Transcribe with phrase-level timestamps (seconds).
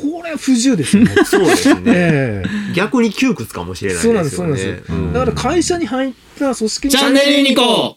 [0.00, 1.14] これは不自由ですよね。
[1.24, 1.82] そうですね。
[1.86, 4.56] ええ逆に窮屈かもしれないそうなんです、ですよね。
[4.56, 4.92] そうなんです。
[4.92, 7.94] うんだから会社に入った組織にチャンネルユニコ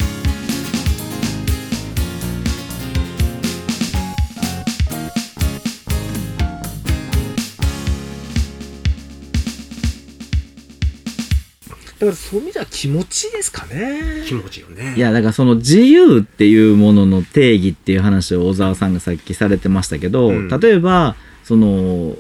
[12.04, 14.23] だからそういう意味では気持ちいいですかね。
[14.27, 14.93] 気持ちよね。
[14.97, 22.16] いやだからその自由っていうものの定義っていう話を小沢さんがさっきされてましたけど、うん例えばその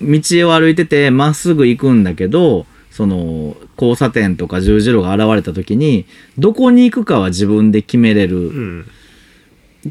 [0.00, 6.06] 道を歩いててまっすぐ行くんだけどその交差点とか十字路が現れた時に
[6.38, 8.86] どこに行くかは自分で決めれうる、ん。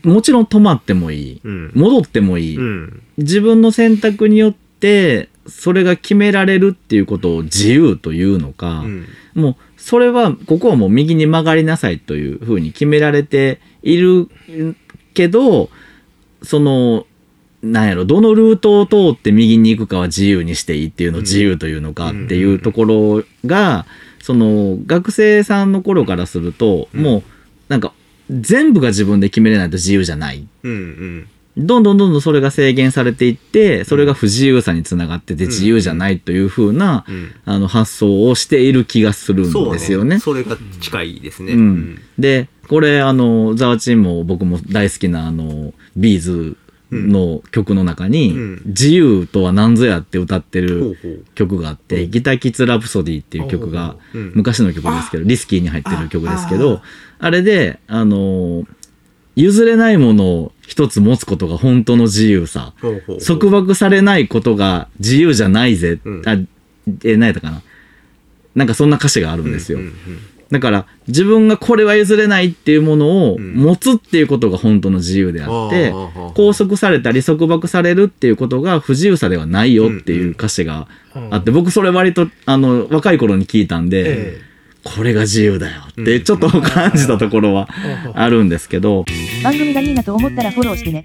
[0.04, 1.72] もちろん止まってもいいうん。
[1.76, 3.04] 戻ってもいい、うん。
[3.18, 9.05] 自分の選択によってそれが決められるっていうことを自由というのか、うん。
[9.36, 14.30] もうそれはここはもう右に曲がりなさいというふうに決められている
[15.14, 15.70] けど
[16.42, 17.05] その
[17.66, 23.85] なんやろどのルートを通って右に行くかは自由にしていいっていうのを自由というのかっていうところが
[24.21, 27.24] その学生さんの頃からするとうんもう
[27.68, 27.93] なんか
[28.30, 30.48] 全部が自分で決めれないと自由じゃない。
[31.58, 37.32] どんどんどんどんそれが制限されていってそれが不自由さにつながってて自由じゃないというふうなうん。
[37.46, 40.20] あの発想をしている気がするんですよね。
[40.20, 41.54] それが近いですね。
[41.54, 46.58] うんでこれあのザワチンも僕も大好きなあのビーズ
[46.91, 48.62] の曲の中に「うん。
[48.66, 50.98] 自由とは何ぞや」って歌ってほる。
[51.36, 54.32] 曲があって「ギターキッズ・ラプソディ」っていう曲がうん。
[54.36, 56.82] 昔の曲ですけどリスキーに入ってる曲ですけあど
[57.20, 58.68] あれであの
[59.36, 62.74] 譲れないものを一つ持つことが本当の自由さ。
[63.26, 66.22] 束縛されないことが自由じゃないぜ、うん。
[66.25, 66.38] あ
[67.03, 67.62] え何やったかな。
[68.56, 69.80] なんかそんな歌詞があるんですよ、
[70.51, 73.56] だから自分がこれは譲れないっていうものをうん。
[73.56, 75.91] 持つっていうことが本当の自由であって、
[76.35, 80.88] 拘束されたり束縛されるっていうことが不自由さではないよっていう歌詞が
[81.31, 84.03] あって、僕それ割とあの若い頃に聞いたんで、
[84.38, 84.41] え
[84.84, 86.24] これが自由だよってうん。
[86.24, 89.03] ちょっと感じたところはえ あるんですけど、
[89.44, 91.03] 番組がいいなと思ったらフォローしてね。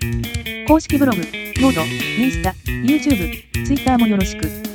[0.69, 1.81] 公式ブログ、 note、
[2.22, 4.69] インスタ、YouTube、Twitter もよろしく。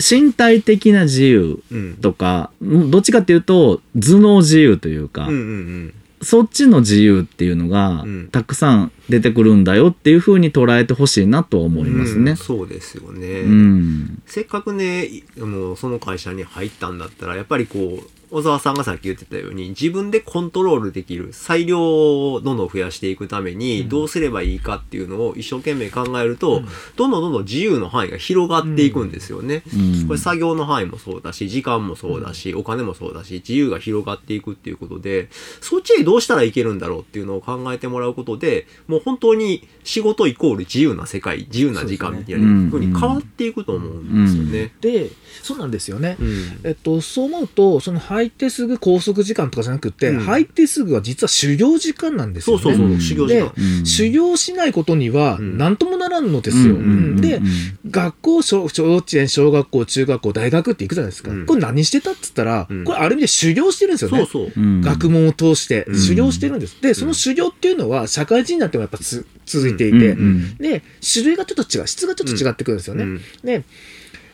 [0.00, 12.36] 身体的な自由うんとかどっちかっていうと頭脳自由というか、うんうんそっちの自由っていうのがうんたくさん出てくるんだよっていうふうに捉えてほしいなとは思いますねうん。
[12.36, 13.40] そうですよね。
[13.40, 14.22] うん。
[14.26, 26.62] せっかくね、いもうその会社に入ったんだったら、やっぱりこう、小沢さんがさっき言ってたように、自分でコントロールできる、裁量をどんどん増やしていくために、どうすればいいかっていうのを一生懸命考えると、
[26.96, 29.62] どんどんどんどん自由の範囲が広がっていくんですよね。
[29.74, 30.06] うん。
[30.06, 35.28] これ作業の範囲もそうだし、時間もそうだし、お金もそうだし、自由が広がっていくっていうことで、
[35.60, 44.72] そっちへどうしたらいけるんだろうっていうのを考えてもらうことで、もう本当に仕事イコール自由な世界、自由な時間みたいな風に変わっていくと思うんですよね。
[44.80, 45.10] で
[45.42, 46.16] そうなんですよね。
[46.20, 46.60] うん。
[46.64, 52.62] えっと、そう思うと、その入ってすぐ拘束時間とかじゃなくて、うん入ってすぐは実は修行時間なんですよね。
[52.62, 53.52] そうそうそう、うん修行時間。
[53.56, 56.74] うん修行しないことにはうん何ともならんのですよ。
[56.74, 57.44] でうん
[57.90, 61.30] 学校小、小幼稚園、小学校、中学校、大学って行くじゃないですか。
[61.30, 64.18] うんこれ何してたっつったら、うんこれある意味で修行してるんですよね。
[64.18, 64.60] そうそう。
[64.60, 66.76] うん学問を通してうん修行してるんです。
[66.82, 70.82] で、その修行っていうのは社会人になってもやっぱつ続いていて、うんうんで、
[71.12, 73.04] 種類がちょっと違う、質がちょっと違ってくるんですよね。
[73.04, 73.64] うんで、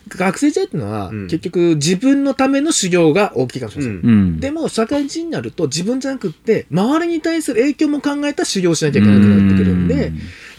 [0.07, 1.27] 学生時代っていうのは、うん。
[1.27, 4.09] 結局自分のための修行が大きいかもしれません。
[4.09, 4.19] うん。
[4.19, 4.39] うん。
[4.39, 10.13] でも社会人になると自分じゃなくって周りに対する影響も考えた修行をしなきゃいけなくなってくるんでで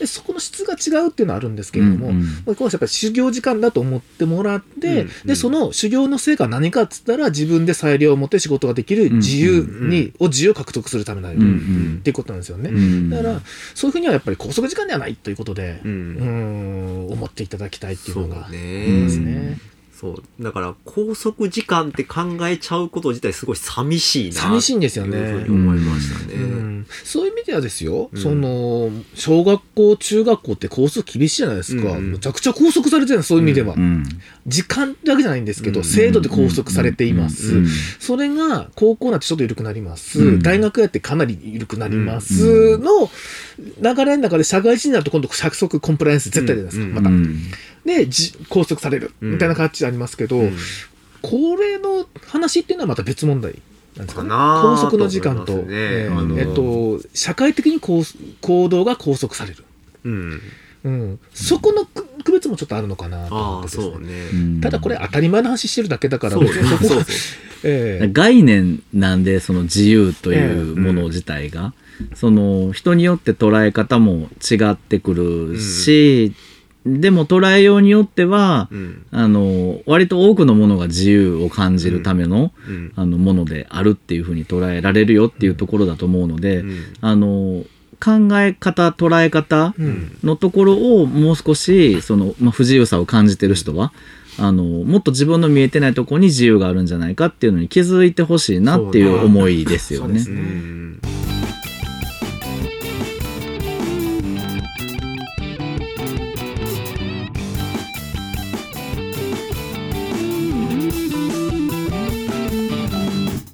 [0.07, 2.23] そこの質が違うっていうのはあるんですけれども、うんうん。
[2.23, 11.51] まあこれはやっぱり修行時間だと思ってもらって、うんでその修行の成果は何かっつったら自分で裁量を持って仕事ができる自由に、を自由を獲得するためだよ、うんうっ
[11.99, 12.71] んていうことなんですよね。
[12.71, 13.41] うんだから
[13.75, 19.59] そういうふうにはやっぱり拘束時間ではないということで、ううん思っていただきたいっていうのがありねますね。
[20.01, 20.23] そう。
[20.41, 24.37] だから、拘束時間って考えちゃうこと自体すごい寂しいな。
[24.37, 26.35] 寂しいんですよねうふうに思いましたね。
[26.35, 26.87] うん。
[27.03, 28.23] そういう意味ではですよ、うん。
[28.23, 32.13] その小学校中学校って校則厳しいじゃないですか、うん。
[32.13, 34.05] むちゃくちゃ拘束されてるそういう意味では、うん。
[34.47, 35.85] 時間だけじゃないんですけど、うん。
[35.85, 37.67] 制度で拘束されています、うん。
[37.99, 40.39] それが高校になってちょっと緩くなります、うん。
[40.39, 42.79] 大学やってかなり緩くなります。
[42.79, 43.11] の
[43.83, 46.79] 流れの中で社会人になると今度約束コンプライアンス絶対じゃないです。
[46.79, 46.95] か、うん。
[46.95, 47.39] また、うん
[47.89, 49.33] でじ拘束されるうん。
[49.33, 50.57] みたいな形でありますけど、うん。
[51.21, 53.55] これの話っていうのはまた別問題
[53.97, 54.29] なんですかね？
[54.29, 58.03] かな拘束の時間と、えーあのえっと、社会的にこう
[58.41, 59.65] 行動が拘束される。
[60.05, 60.41] うん。
[60.85, 63.93] うん、そこのく区別もちょっとあるのかなと思ああ、ってですね。
[63.93, 64.09] そうね。
[64.33, 64.61] うん。
[64.61, 67.05] ただこれ当たり前の話してるだけだから、そこはそうそう、
[67.65, 68.11] ええ。
[68.13, 71.75] 概念なんでその自由というもの自体が、
[72.15, 76.33] その人によって捉え方も違ってくるし、
[76.87, 79.07] でも捉えようによっては、うん。
[79.11, 82.93] あの、割と多くのものが自由を感じるための、うん。
[82.97, 86.85] あの、ものであるっていうふうに捉えられるよっていうところだと思うので、うん。
[87.01, 87.65] あの、
[88.01, 90.17] 考え方、捉え方うん。
[90.23, 93.93] のところをもう少し、その、まあ、不自由さを感じてる人は、
[94.39, 100.21] あの、もっと自分の見えてないところに自由があるんじゃないかっていうのに気づいてほしいなっていう思いですよね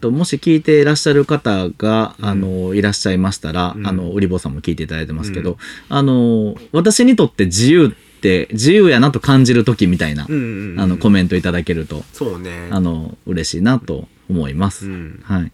[0.05, 2.27] ともし聞いていらっしゃる方が、うん。
[2.27, 3.87] あのいらっしゃいましたら、うん。
[3.87, 5.57] あの売り坊さんも聞いていただいてますけど、うん。
[5.89, 12.69] あの私にとって自由って自由やなと感じる時みたいな、あのコメントいただけるとそうね。
[12.71, 14.87] あの嬉しいなと思います。
[14.87, 15.23] うん。
[15.25, 15.53] はい。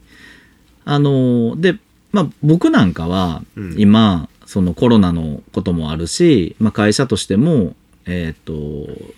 [0.83, 1.77] あので、
[2.11, 3.75] まあ僕なんかはうん。
[3.77, 7.73] 今、そのコロナのこともあるし、まあ会社としても、
[8.05, 8.53] えっ、と、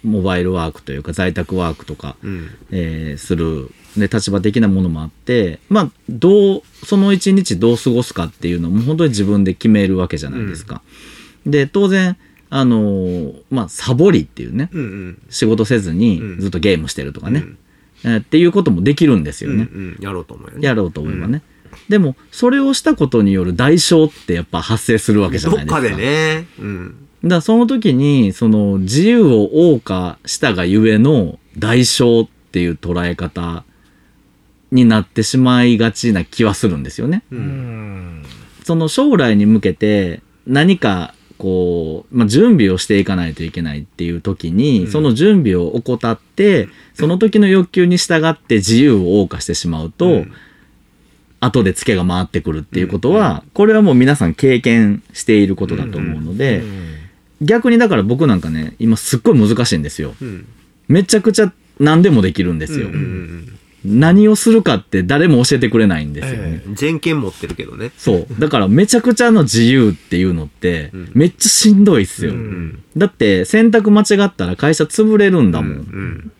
[0.03, 2.49] モバイルワークというか在宅ワークとか、うん。
[2.69, 10.81] えーする、ね、立場的なものもあって、まあ、どう、その一日どう過ごすかっていうのも本当に自分で決めるわけじゃないですか。
[11.45, 12.17] で、当然、
[12.49, 15.21] あのーまあ、サボりっていうね、うんうん。
[15.29, 16.39] 仕事せずにうん。
[16.39, 17.57] ずっとゲームしてるとかね、うん。
[18.03, 19.67] えーっていうこともできるんですよね。
[19.71, 20.03] うんうん。
[20.03, 20.67] やろうと思うよね。
[20.67, 21.41] やろうと思えばね。
[21.89, 25.81] でも、それをしたことによる代償ってやっぱ発生するわけじゃないですか。
[25.81, 26.47] どっかでね。
[26.59, 26.95] うん。
[27.23, 33.63] だその時に、その自由を謳歌したがゆえの代償っていう捉え方
[34.73, 37.23] になってしまいがちな気はするんですよね。
[37.31, 37.43] ううん。
[38.21, 38.23] ん
[38.63, 44.91] その将来に向けて何かこう、まあ、準備をしていかないといけないっていう時に、うん。
[44.91, 50.31] その準備を怠って、その時の欲求に従って自由を謳歌してしまうと、うん。
[51.39, 56.63] 後でツケが回ってくるっていうことは、これはもう皆さん経験していることだと思うので、
[57.41, 60.15] 逆にだから僕なんかね、今すっごい難しいんですよ。
[60.21, 60.47] うん。
[60.87, 62.87] めちゃくちゃ何でもできるんですよ。
[62.87, 66.63] うんうん何をするかって誰も教えてくれないんですよね。
[66.73, 67.91] 全権持ってるけどね。
[67.97, 68.27] そう。
[68.39, 72.31] だからめちゃくちゃの自由っていうのってうん、めっちゃしんどいっすよ。
[72.31, 72.41] ううん。
[72.67, 75.71] んだって選択間違ったら会社潰れるんだもん。
[75.71, 76.31] うん。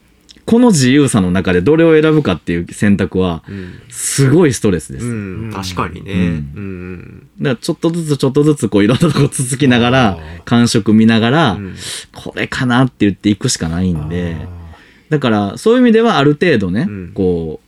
[0.46, 3.74] この自由さの中でどれを選ぶかっていう選択は、うん。
[3.90, 5.06] すごいストレスです。
[5.06, 5.52] うん。
[5.54, 6.12] 確かにね。
[6.14, 6.20] うん。
[6.20, 7.28] うん。
[7.42, 11.76] だからちょっとずつちょっとずつこういろんなとこつつきながら感触見ながら、うん
[12.14, 14.63] これかなって言っていくしかないんあで、ー
[15.10, 17.12] だからそういう意味ではある程度ね、うん。
[17.14, 17.60] こ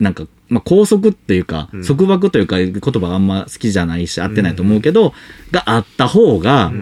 [0.00, 1.84] う、なんか、まあ、拘束っていうか、うん。
[1.84, 5.14] 束縛というか言葉があんま好きじゃないし合ってないと思うけど、
[5.50, 6.72] があった方が、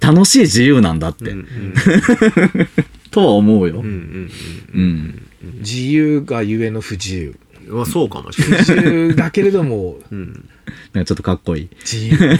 [0.00, 1.46] 楽しい自由なんだって、うん
[3.10, 3.80] とは思うよ。
[3.80, 4.30] うん
[4.74, 4.82] ううん。
[4.82, 5.22] ん。
[5.60, 7.28] 自由がゆえの不自由。
[7.28, 7.38] うん
[7.70, 8.62] まあそうかもしれない。
[8.64, 10.48] 不自由だけれどもうん。
[10.94, 11.68] なんかちょっとかっこいい。
[11.80, 12.36] 自由はい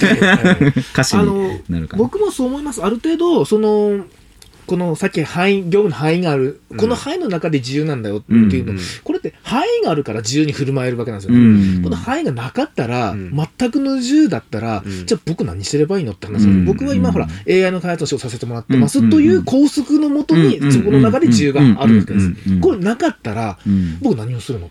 [0.93, 1.25] 歌詞に
[1.69, 2.03] なるかな。
[2.03, 2.83] 僕もそう思います。
[2.83, 4.07] ある程度その
[4.69, 6.77] このさっき範囲業務の範囲がある、うん。
[6.77, 11.83] この範囲の中で自由なんだよっていうの、うんこれって範囲があるから自由に振る舞えるわけなんですようね、ん。
[11.83, 13.35] この範囲がなかったら、うん。
[13.59, 15.07] 全くの自由だったら、うん。
[15.07, 23.99] じゃあ僕何すればいいのって話、うん僕は今ほら AI の開発をさせてもらってます、うんという拘束のもとに、うんそこの中で自由があるわけです、うんこれなかったらうん。
[24.01, 24.67] 僕何をするの？
[24.67, 24.71] っ。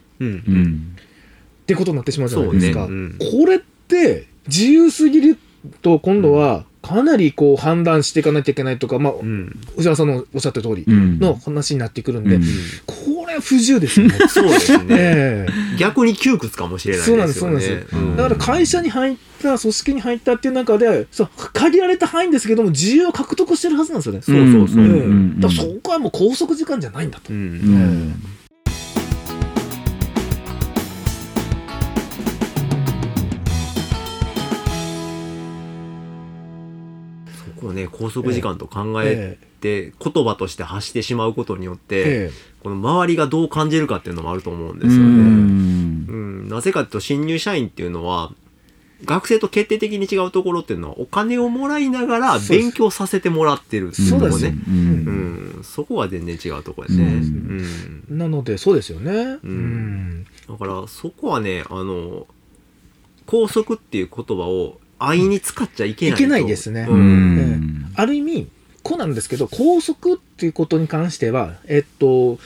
[1.65, 2.85] てことになってしまうじゃないですか、ね。
[2.85, 3.17] うん。
[3.19, 5.37] これって自由すぎる
[5.81, 9.59] と今度はかなりこう判断していかなきゃいけないとか、まあ、うん。
[9.81, 11.19] さんのおっしゃった通りうん。
[11.19, 12.43] の話になってくるんで、うん。
[12.85, 14.15] これは不自由ですよね。
[14.29, 14.85] そうですね。
[14.89, 15.47] え
[15.77, 17.33] 逆に窮屈かもしれないですよね。
[17.33, 17.95] そうなんですそうなんです。
[17.95, 18.13] うん。
[18.13, 24.21] えだから会社に入った組織に入ったっていう中でそう限られた範囲ですけども自由を獲得してるはずなんですよね。
[24.21, 24.77] そうそうそう。
[24.77, 27.33] うんうんだからそこはもう拘束時間じゃないんだと。
[27.33, 28.15] うん
[37.89, 42.31] 拘束時間と考えて言葉として発してしまうことによって、え
[42.63, 45.07] この周りがどう感じるかっていうのもあると思うんでうすよね。
[45.07, 46.15] んう
[46.45, 48.31] ん、なぜかというと新入社員っていうのは
[49.05, 54.55] 学生と決定的に違うところっていうのはお金をもらいながら勉強させてもらってるっていうとこね。
[54.67, 57.05] ううんん、そこは全然違うところですね。
[57.05, 59.11] ううんえなのでそうですよね。
[59.11, 62.25] ううんんだからそこはね、あの、
[63.27, 66.23] 拘束っていう言葉を安易に使っちゃいけないと。
[66.23, 66.93] いけないですねう。
[66.93, 67.76] うんん。
[67.97, 68.47] ある意味
[68.83, 72.39] こうなんですけど拘束っていうことに関してはえっと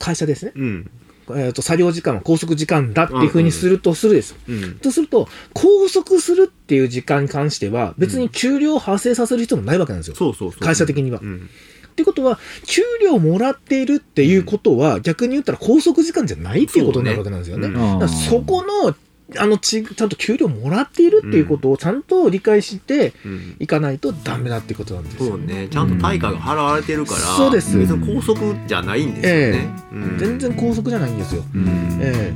[0.00, 0.52] 会社ですね。
[0.56, 0.90] うん。
[1.36, 4.34] えっと作業時間は拘束時間だっていうふうにするとするです。
[4.48, 4.78] うん。
[4.78, 10.16] とすると、拘束するっていう時間に関しては、別に給料を発生させる必要もないわけなんですよ。
[10.16, 10.60] そうそうそう。
[10.60, 11.48] 会社的にはうん。
[11.88, 17.68] ってことは、給料をもらっているっていうことは、逆に言ったら拘束時間じゃないっていうことになるわけなんですよね。
[18.08, 18.94] そこの
[19.38, 23.56] あのちちゃんと給料もらっているっていうことをちゃんと理解してうん。
[23.58, 25.68] いかないとダメだってことなんですよそうね。
[25.68, 27.78] ちゃんと対価が払われてるから、そうです。
[27.78, 30.18] 別に拘束じゃないんですよね、うん。
[30.18, 31.98] 全然拘束じゃないんですよ、うん。
[32.00, 32.32] え。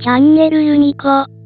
[0.00, 1.37] チャンネルユニコ。